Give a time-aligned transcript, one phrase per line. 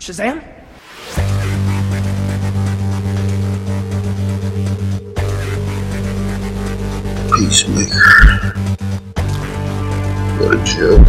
[0.00, 0.40] Shazam?
[7.36, 8.00] Peacemaker.
[10.40, 11.06] What a joke.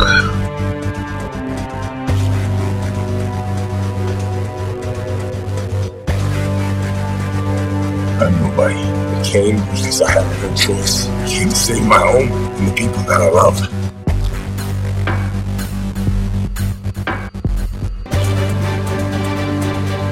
[8.19, 8.76] I'm nobody.
[8.76, 11.08] I came because I had no choice.
[11.08, 13.81] I came to save my home and the people that I love.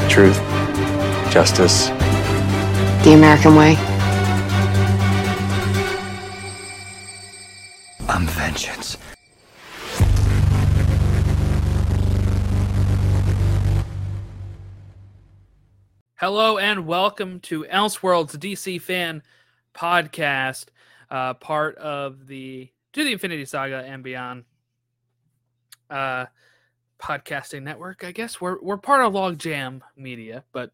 [0.10, 0.38] Truth,
[1.32, 1.90] justice,
[3.06, 3.76] The American way.
[8.10, 8.98] I'm vengeance.
[16.16, 19.22] Hello and welcome to Elseworlds DC fan
[19.76, 20.66] podcast,
[21.12, 24.46] uh, part of the To the Infinity Saga and Beyond
[25.92, 26.26] uh,
[27.02, 28.04] podcasting network.
[28.04, 30.72] I guess we're we're part of Logjam Media, but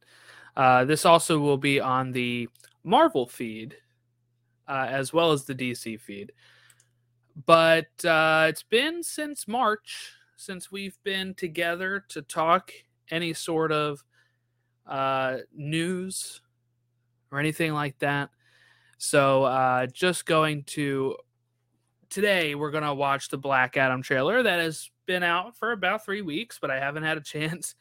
[0.58, 2.50] uh, this also will be on the
[2.84, 3.76] Marvel feed
[4.68, 6.32] uh, as well as the DC feed.
[7.46, 12.72] But uh, it's been since March since we've been together to talk
[13.10, 14.04] any sort of
[14.86, 16.42] uh, news
[17.32, 18.30] or anything like that.
[18.98, 21.16] So, uh, just going to
[22.16, 26.06] today, we're going to watch the Black Adam trailer that has been out for about
[26.06, 27.76] three weeks, but I haven't had a chance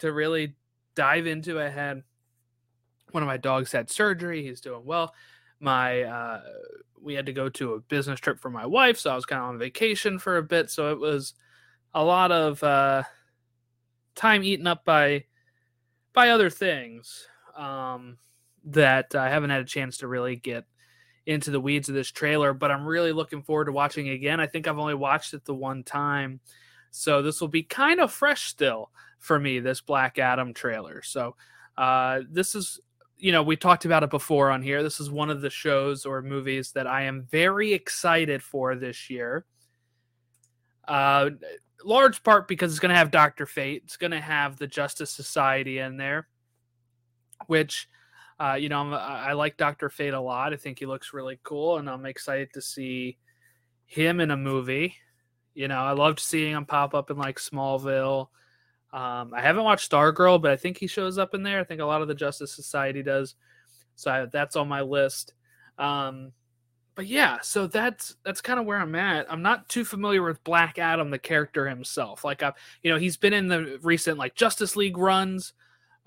[0.00, 0.54] to really
[0.94, 1.68] dive into it.
[1.68, 2.02] I had
[3.12, 5.14] one of my dogs had surgery, he's doing well.
[5.58, 6.42] My, uh,
[7.00, 9.42] we had to go to a business trip for my wife, so I was kind
[9.42, 10.70] of on vacation for a bit.
[10.70, 11.32] So, it was
[11.94, 13.04] a lot of uh,
[14.14, 15.24] time eaten up by
[16.12, 18.18] by other things um,
[18.64, 20.66] that I haven't had a chance to really get
[21.28, 24.40] into the weeds of this trailer, but I'm really looking forward to watching again.
[24.40, 26.40] I think I've only watched it the one time,
[26.90, 29.60] so this will be kind of fresh still for me.
[29.60, 31.02] This Black Adam trailer.
[31.02, 31.36] So
[31.76, 32.80] uh, this is,
[33.18, 34.82] you know, we talked about it before on here.
[34.82, 39.10] This is one of the shows or movies that I am very excited for this
[39.10, 39.44] year.
[40.86, 41.30] Uh,
[41.84, 43.82] large part because it's going to have Doctor Fate.
[43.84, 46.26] It's going to have the Justice Society in there,
[47.48, 47.86] which,
[48.40, 50.52] uh, you know, I'm, I like Doctor Fate a lot.
[50.52, 53.18] I think he looks really cool, and I'm excited to see
[53.86, 54.94] him in a movie.
[55.54, 58.28] You know, I loved seeing him pop up in like Smallville.
[58.92, 61.60] Um, I haven't watched Stargirl, but I think he shows up in there.
[61.60, 63.34] I think a lot of the Justice Society does.
[63.96, 65.34] So I, that's on my list.
[65.76, 66.32] Um,
[66.94, 69.30] but yeah, so that's that's kind of where I'm at.
[69.30, 72.24] I'm not too familiar with Black Adam, the character himself.
[72.24, 75.52] Like I, you know, he's been in the recent like Justice League runs.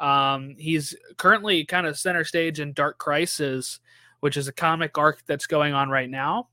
[0.02, 3.80] Um, he's currently kind of center stage in Dark Crisis,
[4.20, 6.50] which is a comic arc that's going on right now.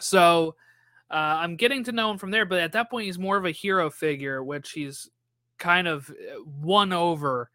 [0.00, 0.56] So
[1.10, 3.44] uh, I'm getting to know him from there, but at that point, he's more of
[3.44, 5.08] a hero figure, which he's
[5.58, 7.50] kind of uh, won over,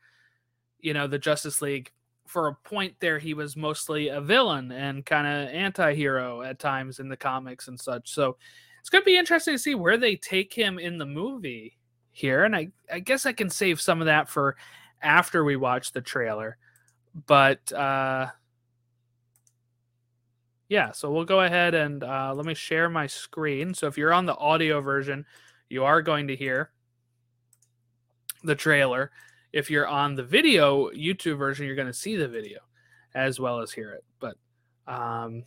[0.80, 1.92] you know, the Justice League
[2.28, 7.00] for a point there he was mostly a villain and kind of anti-hero at times
[7.00, 8.36] in the comics and such so
[8.82, 11.77] it's going to be interesting to see where they take him in the movie
[12.18, 14.56] here and I, I guess i can save some of that for
[15.02, 16.58] after we watch the trailer
[17.28, 18.28] but uh
[20.70, 24.14] yeah so we'll go ahead and uh, let me share my screen so if you're
[24.14, 25.26] on the audio version
[25.70, 26.72] you are going to hear
[28.44, 29.12] the trailer
[29.54, 32.60] if you're on the video YouTube version, you're going to see the video
[33.16, 34.04] as well as hear it.
[34.20, 34.36] But
[34.86, 35.44] um,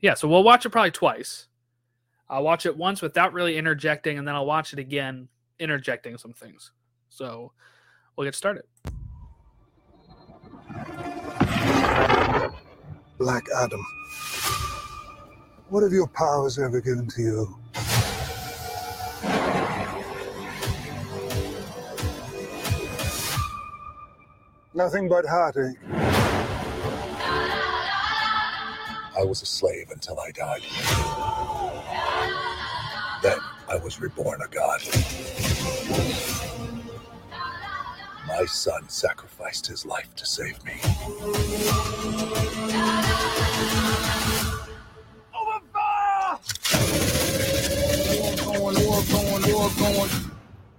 [0.00, 1.48] yeah, so we'll watch it probably twice.
[2.28, 5.28] I'll watch it once without really interjecting, and then I'll watch it again,
[5.62, 6.72] interjecting some things.
[7.08, 7.52] So
[8.16, 8.64] we'll get started.
[13.18, 13.84] Black Adam.
[15.68, 17.56] What have your powers ever given to you?
[24.74, 25.76] Nothing but heartache.
[29.16, 30.62] I was a slave until I died.
[33.22, 34.80] Then I was reborn a god.
[38.26, 40.80] My son sacrificed his life to save me.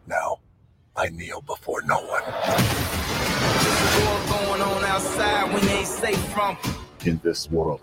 [0.08, 0.40] Now,
[0.96, 2.24] I kneel before no one.
[4.00, 6.58] War going on outside when you ain't safe from.
[7.06, 7.82] in this world.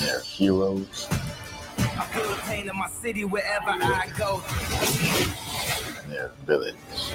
[0.00, 1.31] They're heroes I
[2.62, 4.40] pain of my city wherever I go.
[6.08, 7.12] They're villains.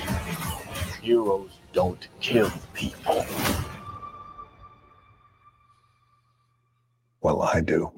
[1.01, 3.25] Heroes don't kill people.
[7.21, 7.91] Well, I do.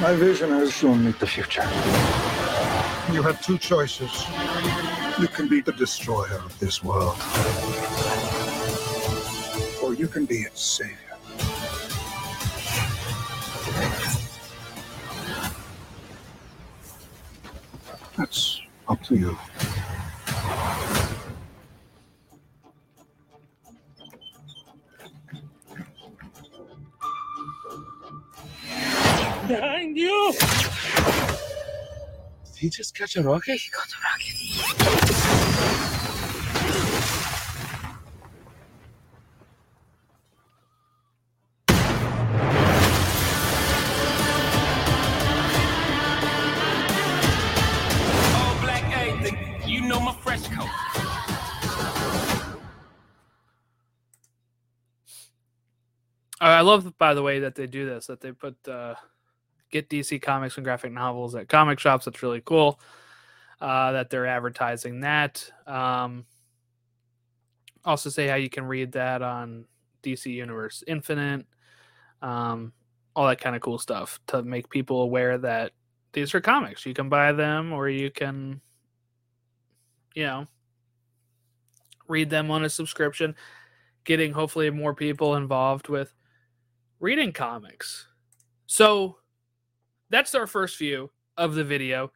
[0.00, 1.62] My vision has shown me the future.
[3.12, 4.26] You have two choices
[5.22, 7.16] you can be the destroyer of this world,
[9.80, 10.96] or you can be its savior.
[18.18, 19.38] That's up to you.
[29.46, 30.32] Behind you!
[32.62, 33.58] Did he just catch a rocket?
[33.58, 34.36] He caught a rocket.
[48.36, 49.36] All black everything.
[49.68, 50.68] You know my fresh coat.
[56.40, 58.06] I love, by the way, that they do this.
[58.06, 58.94] That they put uh,
[59.72, 62.04] get DC comics and graphic novels at comic shops.
[62.04, 62.78] That's really cool.
[63.60, 65.50] Uh, that they're advertising that.
[65.66, 66.24] Um,
[67.84, 69.64] also, say how you can read that on
[70.02, 71.46] DC Universe Infinite.
[72.20, 72.72] Um,
[73.16, 75.72] all that kind of cool stuff to make people aware that
[76.12, 76.86] these are comics.
[76.86, 78.60] You can buy them, or you can,
[80.14, 80.46] you know,
[82.08, 83.34] read them on a subscription.
[84.04, 86.12] Getting hopefully more people involved with
[86.98, 88.08] reading comics.
[88.66, 89.18] So
[90.12, 92.12] that's our first view of the video.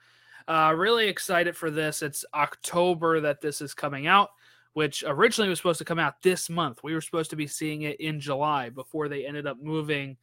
[0.46, 2.02] Uh, really excited for this.
[2.02, 4.28] It's October that this is coming out,
[4.74, 6.84] which originally was supposed to come out this month.
[6.84, 10.16] We were supposed to be seeing it in July before they ended up moving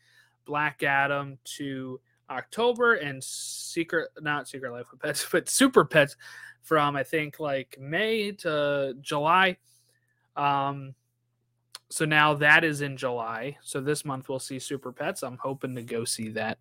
[0.45, 1.99] Black Adam to
[2.29, 6.15] October and Secret, not Secret Life of Pets, but Super Pets
[6.61, 9.57] from I think like May to July.
[10.37, 10.93] Um,
[11.89, 13.57] so now that is in July.
[13.61, 15.23] So this month we'll see Super Pets.
[15.23, 16.59] I'm hoping to go see that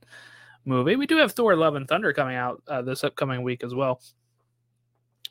[0.65, 0.97] movie.
[0.97, 4.01] We do have Thor: Love and Thunder coming out uh, this upcoming week as well.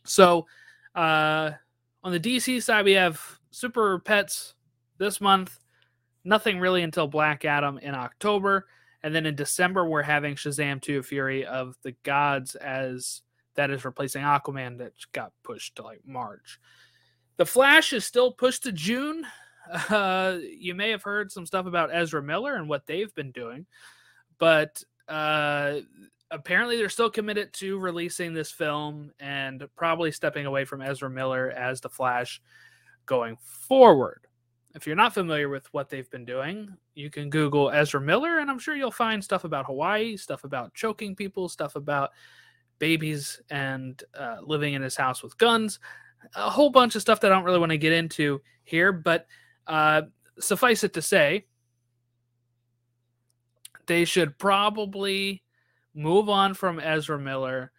[0.06, 0.48] So
[0.96, 1.52] uh,
[2.04, 4.56] on the DC side, we have Super Pets
[4.98, 5.58] this month.
[6.24, 8.68] Nothing really until Black Adam in October,
[9.04, 13.22] and then in December we're having Shazam 2: Fury of the Gods as
[13.56, 16.60] that is replacing Aquaman that got pushed to like March.
[17.38, 19.26] The Flash is still pushed to June.
[19.90, 23.66] Uh, you may have heard some stuff about Ezra Miller and what they've been doing,
[24.38, 25.82] but uh,
[26.32, 31.52] apparently they're still committed to releasing this film and probably stepping away from Ezra Miller
[31.52, 32.42] as the Flash
[33.06, 34.26] going forward.
[34.74, 38.50] If you're not familiar with what they've been doing, you can Google Ezra Miller, and
[38.50, 42.12] I'm sure you'll find stuff about Hawaii, stuff about choking people, stuff about
[42.80, 45.80] babies and uh, living in his house with guns,
[46.36, 48.94] a whole bunch of stuff that I don't really want to get into here.
[48.94, 49.28] But
[49.68, 50.04] uh,
[50.40, 51.48] suffice it to say,
[53.92, 55.44] they should probably
[55.94, 57.74] move on from Ezra Miller,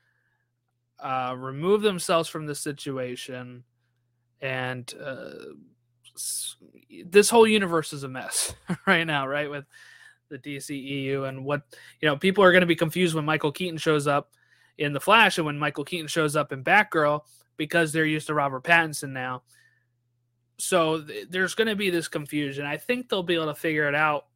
[1.00, 3.64] uh, remove themselves from the situation,
[4.42, 5.30] and uh,
[7.06, 8.54] this whole universe is a mess
[8.86, 9.48] right now, right?
[9.48, 9.64] With
[10.28, 11.62] the DCEU and what
[12.02, 14.32] you know, people are going to be confused when Michael Keaton shows up
[14.76, 17.22] in the Flash and when Michael Keaton shows up in Batgirl
[17.56, 19.44] because they're used to Robert Pattinson now.
[20.58, 22.66] So th- there's going to be this confusion.
[22.66, 24.26] I think they'll be able to figure it out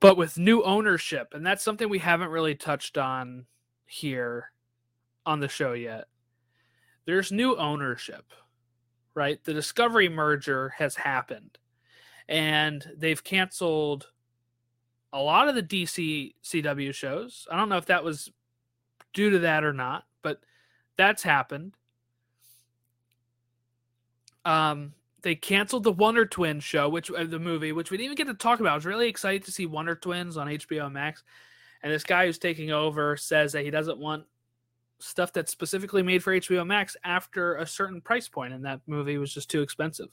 [0.00, 3.46] but with new ownership and that's something we haven't really touched on
[3.86, 4.50] here
[5.24, 6.06] on the show yet.
[7.04, 8.32] There's new ownership
[9.14, 9.42] right?
[9.44, 11.58] The discovery merger has happened
[12.28, 14.08] and they've canceled
[15.12, 17.48] a lot of the dc cw shows.
[17.50, 18.30] I don't know if that was
[19.14, 20.40] due to that or not but
[20.96, 21.76] that's happened.
[24.44, 24.92] Um
[25.26, 28.32] they canceled the Wonder Twins show, which uh, the movie, which we didn't even get
[28.32, 28.70] to talk about.
[28.70, 31.24] I was really excited to see Wonder Twins on HBO Max.
[31.82, 34.22] And this guy who's taking over says that he doesn't want
[35.00, 39.18] stuff that's specifically made for HBO Max after a certain price point, and that movie
[39.18, 40.06] was just too expensive.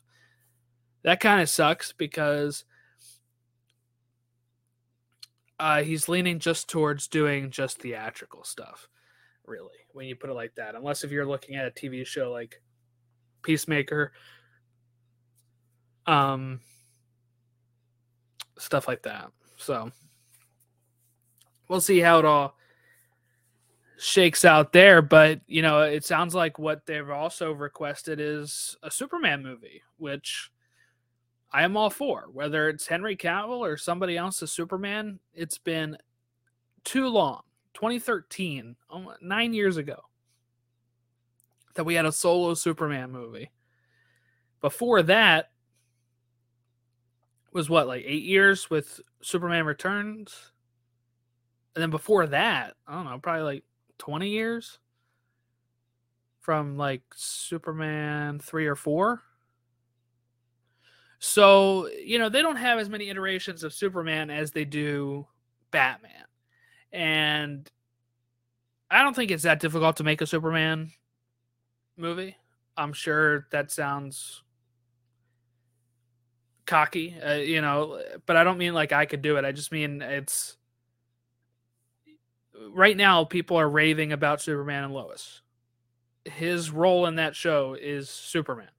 [1.04, 2.66] That kind of sucks because
[5.60, 8.90] uh, he's leaning just towards doing just theatrical stuff,
[9.46, 10.74] really, when you put it like that.
[10.74, 12.64] Unless if you're looking at a TV show like
[13.44, 14.12] Peacemaker
[16.08, 16.60] um
[18.58, 19.32] stuff like that.
[19.58, 19.92] So
[21.68, 22.56] we'll see how it all
[23.98, 28.92] shakes out there but you know it sounds like what they've also requested is a
[28.92, 30.52] superman movie which
[31.54, 32.26] i am all for.
[32.34, 35.96] Whether it's henry cavill or somebody else as superman it's been
[36.84, 37.44] too long
[37.76, 38.76] 2013
[39.22, 40.02] nine years ago
[41.76, 43.52] that we had a solo superman movie.
[44.62, 45.52] Before that
[47.54, 50.52] was what like eight years with Superman Returns,
[51.76, 53.64] and then before that, I don't know, probably like
[53.98, 54.80] twenty years
[56.42, 59.22] from like Superman three or four.
[61.20, 65.28] So you know they don't have as many iterations of Superman as they do
[65.72, 66.26] Batman,
[66.92, 67.70] and
[68.92, 70.92] I don't think it's that difficult to make a Superman
[71.98, 72.36] movie.
[72.76, 74.44] I'm sure that sounds
[76.66, 79.46] cocky, uh, you know, but I don't mean like I could do it.
[79.46, 80.58] I just mean it's
[82.72, 85.42] right now people are raving about Superman and Lois.
[86.26, 88.70] His role in that show is Superman.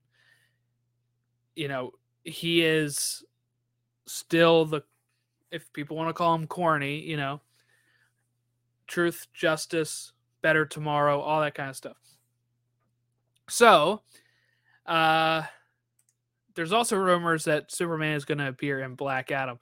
[1.55, 1.93] You know,
[2.25, 3.23] he is
[4.07, 4.83] still the
[5.51, 7.41] if people want to call him corny, you know,
[8.87, 10.13] truth, justice,
[10.43, 11.97] better tomorrow, all that kind of stuff.
[13.49, 14.03] So,
[14.87, 15.43] uh,
[16.55, 19.59] there's also rumors that Superman is going to appear in Black Adam.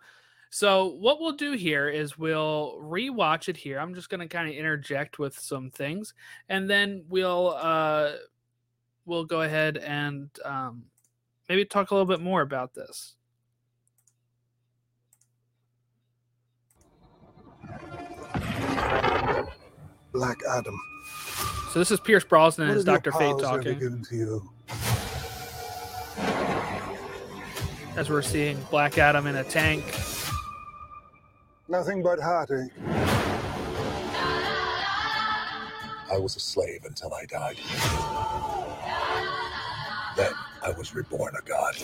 [0.51, 3.79] So, what we'll do here is we'll rewatch it here.
[3.79, 6.13] I'm just going to kind of interject with some things,
[6.51, 8.13] and then we'll uh,
[9.07, 10.85] we'll go ahead and um,
[11.49, 13.15] maybe talk a little bit more about this.
[20.13, 20.79] Black Adam.
[21.71, 24.05] So this is Pierce Brosnan as Doctor Fate talking.
[27.95, 29.85] As we're seeing Black Adam in a tank.
[31.69, 32.73] Nothing but heartache.
[36.11, 37.57] I was a slave until I died.
[40.17, 40.33] Then
[40.63, 41.77] I was reborn a god.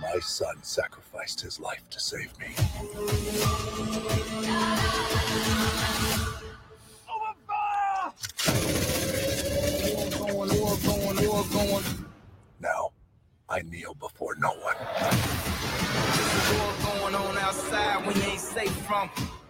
[0.00, 2.54] My son sacrificed his life to save me.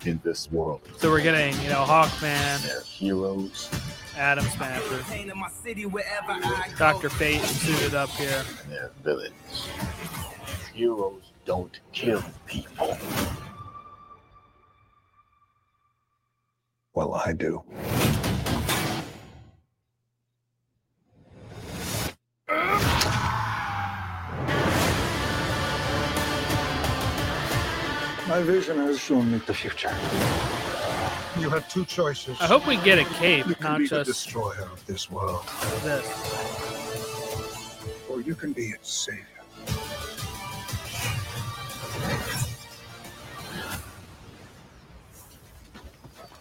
[0.05, 3.71] In this world, So we're getting, you know, Hawkman, they're heroes
[4.17, 6.77] Atom Smasher, Painting my city wherever I go.
[6.79, 8.45] Doctor Fate suited up here.
[8.65, 9.69] and they're villains.
[10.75, 12.97] Heroes don't kill people.
[16.95, 17.63] Well, I do.
[22.49, 22.92] Uh.
[28.33, 29.95] My vision has shown me the future.
[31.39, 32.41] You have two choices.
[32.41, 35.45] I hope we get a cape, you can not be the destroyer of this world,
[35.83, 36.07] this.
[38.09, 39.27] or you can be its savior.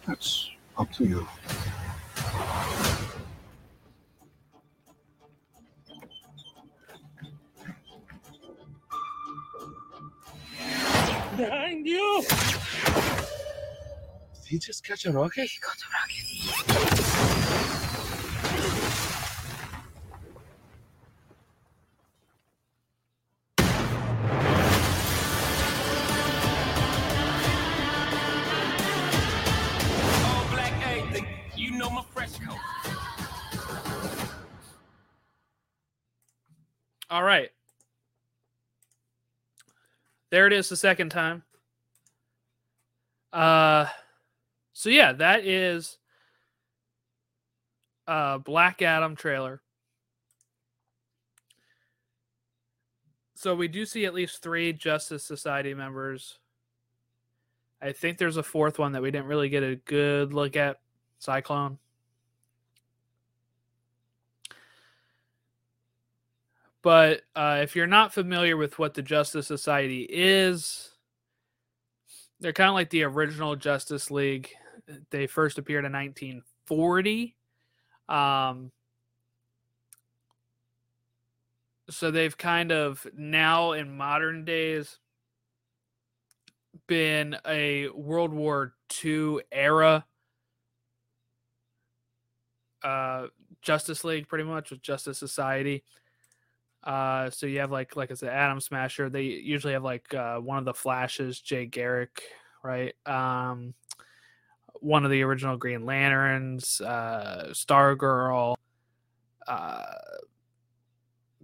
[0.07, 1.27] That's up to you.
[14.51, 15.49] He just catch a rocket?
[30.25, 31.27] All black everything.
[31.55, 32.57] You know my fresh coat.
[37.09, 37.49] All right.
[40.29, 41.43] There it is the second time.
[43.31, 43.87] Uh
[44.81, 45.99] so yeah, that is
[48.07, 49.61] uh Black Adam trailer.
[53.35, 56.39] So we do see at least 3 Justice Society members.
[57.79, 60.79] I think there's a fourth one that we didn't really get a good look at,
[61.19, 61.77] Cyclone.
[66.81, 70.89] But uh, if you're not familiar with what the Justice Society is,
[72.39, 74.49] they're kind of like the original Justice League.
[75.09, 77.35] They first appeared in 1940.
[78.09, 78.71] Um,
[81.89, 84.99] so they've kind of now in modern days
[86.87, 90.05] been a World War II era
[92.83, 93.27] uh,
[93.61, 95.83] Justice League, pretty much with Justice Society.
[96.83, 99.09] Uh, so you have like like I said, Atom Smasher.
[99.09, 102.23] They usually have like uh, one of the Flashes, Jay Garrick,
[102.63, 102.93] right?
[103.05, 103.75] Um,
[104.81, 108.55] one of the original Green Lanterns, uh, Stargirl,
[109.47, 109.83] uh,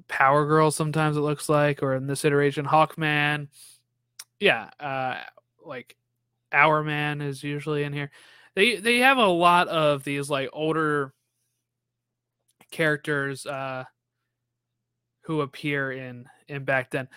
[0.07, 0.71] Power Girl.
[0.71, 3.47] Sometimes it looks like, or in this iteration, Hawkman.
[4.39, 5.21] Yeah, uh,
[5.65, 5.95] like
[6.51, 8.11] Hourman is usually in here.
[8.55, 11.13] They they have a lot of these like older
[12.71, 13.45] characters.
[13.45, 13.85] Uh,
[15.27, 17.07] who appear in in back then.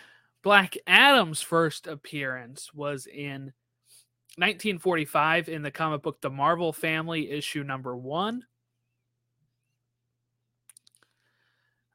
[0.42, 3.52] Black Adam's first appearance was in
[4.36, 8.44] 1945 in the comic book The Marvel Family, issue number one.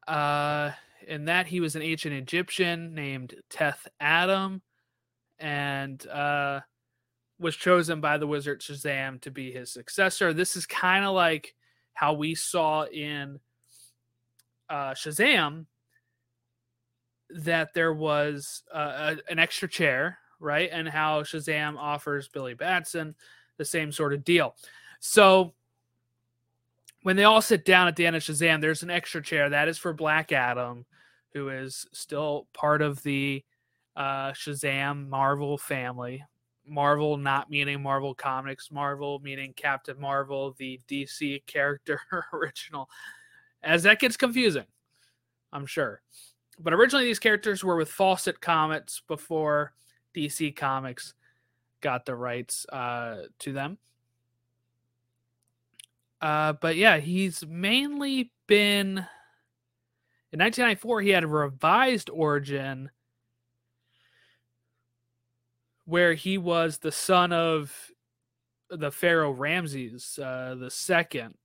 [0.08, 0.72] Uh,
[1.08, 4.62] in that, he was an ancient Egyptian named Teth Adam
[5.40, 6.62] and uh,
[7.40, 10.34] was chosen by the wizard Shazam to be his successor.
[10.34, 11.56] This is kind of like
[11.94, 13.40] how we saw in
[14.70, 15.66] uh, Shazam
[17.30, 20.70] that there was uh, a, an extra chair, right?
[20.72, 23.16] And how Shazam offers Billy Batson
[23.58, 24.56] the same sort of deal.
[25.00, 25.54] So
[27.04, 29.68] when they all sit down at the end of Shazam, there's an extra chair that
[29.68, 30.86] is for Black Adam,
[31.34, 33.44] who is still part of the
[33.96, 36.24] uh, Shazam Marvel family.
[36.68, 42.02] Marvel not meaning Marvel Comics, Marvel meaning Captain Marvel, the DC character
[42.34, 42.90] original,
[43.62, 44.66] as that gets confusing,
[45.54, 46.02] I'm sure.
[46.60, 49.74] But originally, these characters were with Fawcett Comics before
[50.16, 51.14] DC Comics
[51.82, 53.78] got the rights uh, to them.
[56.22, 59.06] Uh, but yeah, he's mainly been
[60.32, 61.02] in 1994.
[61.02, 62.90] He had a revised origin
[65.86, 67.92] where he was the son of
[68.70, 71.36] the Pharaoh Ramses uh, the second.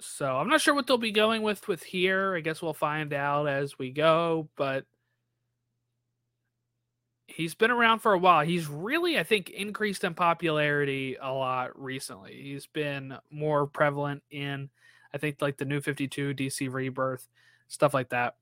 [0.00, 2.34] So I'm not sure what they'll be going with with here.
[2.34, 4.84] I guess we'll find out as we go, but
[7.32, 8.44] he's been around for a while.
[8.44, 12.40] He's really, I think, increased in popularity a lot recently.
[12.42, 14.68] He's been more prevalent in,
[15.12, 17.26] I think, like the New 52, DC Rebirth,
[17.68, 18.36] stuff like that.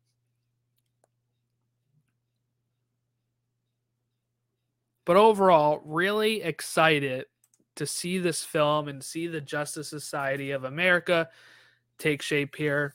[5.04, 7.26] But overall, really excited
[7.76, 11.28] to see this film and see the Justice Society of America
[11.98, 12.94] take shape here.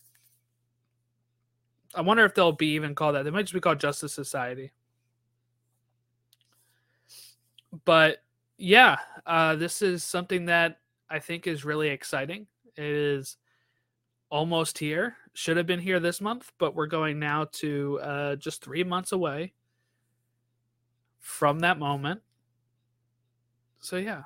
[1.94, 3.24] I wonder if they'll be even called that.
[3.24, 4.72] They might just be called Justice Society.
[7.84, 8.24] But
[8.58, 12.48] yeah, uh, this is something that I think is really exciting.
[12.76, 13.38] It is
[14.30, 15.18] almost here.
[15.34, 19.12] Should have been here this month, but we're going now to uh, just three months
[19.12, 19.54] away
[21.20, 22.22] from that moment.
[23.80, 24.24] So yeah,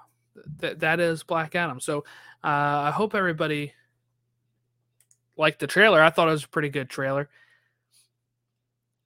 [0.57, 1.79] that that is Black Adam.
[1.79, 1.99] So
[2.43, 3.73] uh, I hope everybody
[5.37, 6.01] liked the trailer.
[6.01, 7.29] I thought it was a pretty good trailer.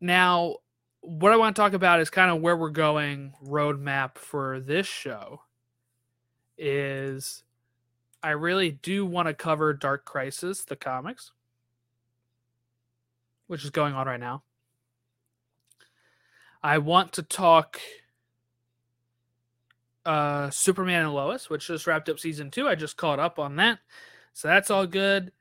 [0.01, 0.57] Now,
[1.03, 4.87] what I want to talk about is kind of where we're going roadmap for this
[4.87, 5.41] show.
[6.57, 7.43] Is
[8.21, 11.31] I really do want to cover Dark Crisis, the comics,
[13.47, 14.43] which is going on right now.
[16.63, 17.81] I want to talk
[20.05, 22.67] uh Superman and Lois, which just wrapped up season two.
[22.67, 23.79] I just caught up on that.
[24.31, 25.31] So that's all good.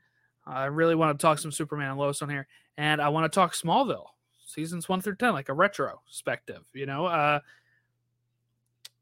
[0.44, 2.48] I really want to talk some Superman and Lois on here.
[2.76, 4.06] And I want to talk Smallville,
[4.52, 7.06] seasons one through ten, like a retrospective, you know.
[7.06, 7.40] Uh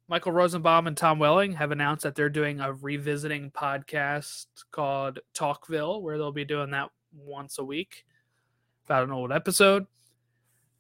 [0.08, 6.02] Michael Rosenbaum and Tom Welling have announced that they're doing a revisiting podcast called Talkville,
[6.02, 8.04] where they'll be doing that once a week
[8.86, 9.86] about an old episode.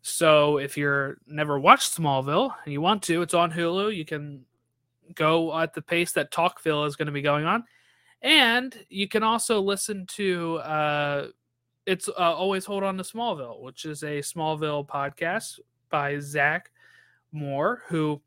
[0.02, 3.94] So if you're never watched Smallville and you want to, it's on Hulu.
[3.94, 4.44] You can
[5.14, 7.62] go at the pace that Talkville is going to be going on.
[8.22, 11.26] And you can also listen to uh,
[11.86, 16.70] it's uh, always hold on to Smallville, which is a Smallville podcast by Zach
[17.32, 18.20] Moore, who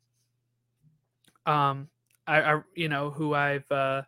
[1.46, 1.88] um
[2.26, 4.02] I, I you know who I've uh,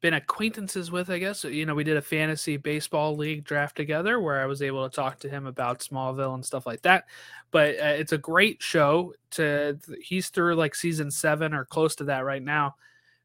[0.00, 1.44] been acquaintances with, I guess.
[1.44, 4.94] You know, we did a fantasy baseball league draft together where I was able to
[4.94, 7.04] talk to him about Smallville and stuff like that.
[7.50, 9.14] But uh, it's a great show.
[9.32, 12.76] To he's through like season seven or close to that right now.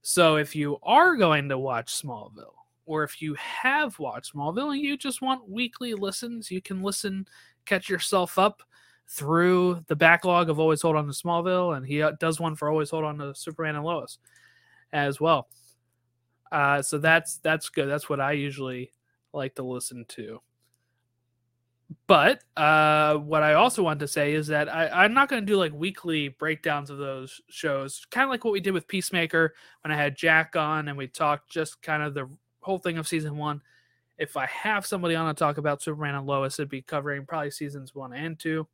[0.02, 2.54] So if you are going to watch Smallville,
[2.86, 7.28] or if you have watched Smallville and you just want weekly listens, you can listen,
[7.66, 8.62] catch yourself up
[9.08, 12.70] through the backlog of Always Hold On to Smallville, and he uh, does one for
[12.70, 14.18] Always Hold On to Superman and Lois
[14.94, 15.48] as well.
[16.52, 17.88] Uh, so that's that's good.
[17.88, 18.92] That's what I usually
[19.34, 20.42] like to listen to.
[22.08, 25.46] But uh, what I also want to say is that I, I'm not going to
[25.46, 29.54] do like weekly breakdowns of those shows, kind of like what we did with Peacemaker
[29.84, 32.28] when I had Jack on and we talked just kind of the
[32.66, 33.62] whole thing of season one.
[34.18, 37.52] If I have somebody on to talk about Superman and Lois, it'd be covering probably
[37.52, 38.68] seasons one and two.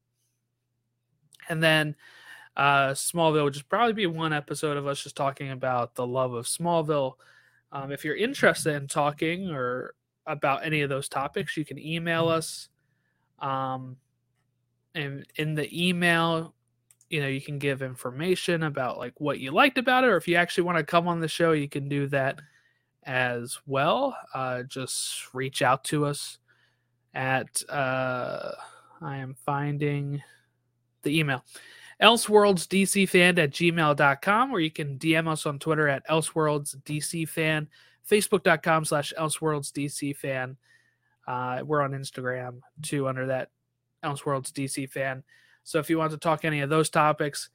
[1.49, 1.95] And then
[2.56, 6.34] uh, Smallville would just probably be one episode of us just talking about the love
[6.34, 7.15] of Smallville.
[7.71, 12.30] Um, if you're interested in talking or about any of those topics, you can email
[12.30, 12.69] us.
[13.39, 13.97] Um,
[14.93, 16.54] and in the email,
[17.10, 20.27] you know, you can give information about like what you liked about it, or if
[20.27, 22.39] you actually want to come on the show, you can do that
[23.03, 24.15] as well.
[24.33, 26.37] Uh, just reach out to us
[27.13, 28.51] at uh,
[29.01, 30.21] I am finding
[31.03, 31.43] the email
[32.01, 37.67] elseworldsdcfan at gmail.com or you can DM us on Twitter at elseworldsdcfan,
[38.09, 40.55] facebook.com slash elseworldsdcfan.
[41.27, 43.49] Uh, we're on Instagram too under that
[44.03, 45.21] elseworldsdcfan.
[45.63, 47.49] So if you want to talk any of those topics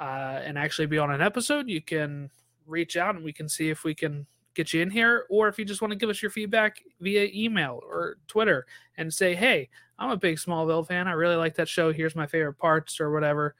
[0.00, 2.30] uh, and actually be on an episode, you can
[2.66, 5.26] reach out and we can see if we can get you in here.
[5.30, 9.12] Or if you just want to give us your feedback via email or Twitter and
[9.12, 11.08] say, hey, I'm a big Smallville fan.
[11.08, 11.92] I really like that show.
[11.92, 13.54] Here's my favorite parts or whatever,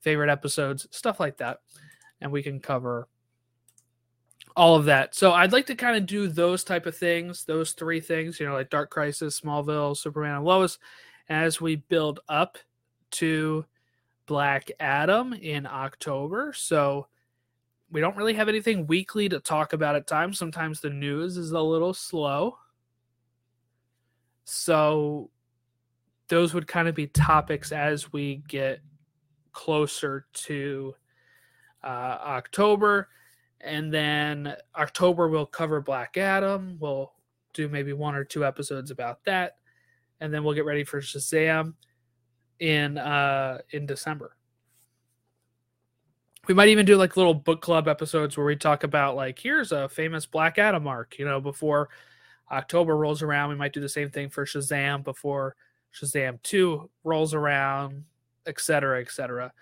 [0.00, 1.58] favorite episodes, stuff like that.
[2.20, 3.08] And we can cover
[4.56, 5.14] all of that.
[5.14, 8.46] So I'd like to kind of do those type of things, those three things, you
[8.46, 10.78] know, like Dark Crisis, Smallville, Superman, and Lois,
[11.28, 12.58] as we build up
[13.12, 13.64] to
[14.26, 16.52] Black Adam in October.
[16.54, 17.06] So
[17.90, 20.38] we don't really have anything weekly to talk about at times.
[20.38, 22.56] Sometimes the news is a little slow.
[24.44, 25.30] So
[26.28, 28.80] those would kind of be topics as we get
[29.52, 30.94] closer to
[31.82, 31.86] uh,
[32.22, 33.08] October.
[33.60, 36.76] And then October, we'll cover Black Adam.
[36.80, 37.12] We'll
[37.52, 39.56] do maybe one or two episodes about that.
[40.20, 41.74] And then we'll get ready for Shazam
[42.60, 44.36] in uh, in December.
[46.48, 49.72] We might even do like little book club episodes where we talk about like here's
[49.72, 51.90] a famous Black Adam arc, you know, before
[52.50, 53.50] October rolls around.
[53.50, 55.54] We might do the same thing for Shazam before
[55.94, 58.04] Shazam 2 rolls around,
[58.46, 59.52] etc., etc.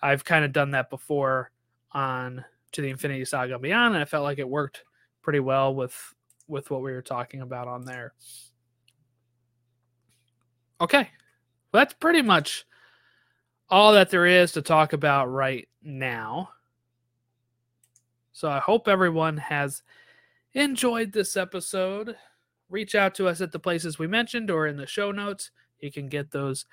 [0.00, 1.50] I've kind of done that before
[1.92, 4.84] on to the Infinity Saga and Beyond, and I felt like it worked
[5.22, 6.14] pretty well with
[6.48, 8.12] with what we were talking about on there.
[10.80, 11.08] Okay.
[11.72, 12.66] Well, that's pretty much
[13.68, 16.50] all that there is to talk about right now.
[18.32, 19.82] So I hope everyone has
[20.54, 22.16] enjoyed this episode.
[22.68, 25.50] Reach out to us at the places we mentioned or in the show notes.
[25.80, 26.66] You can get those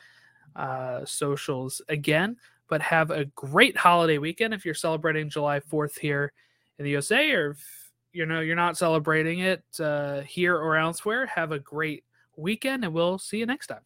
[0.56, 2.38] uh, socials again.
[2.70, 6.34] But have a great holiday weekend if you're celebrating July 4th here
[6.78, 11.26] in the USA, or if you know you're not celebrating it uh, here or elsewhere.
[11.28, 12.04] Have a great
[12.36, 13.86] weekend, and we'll see you next time.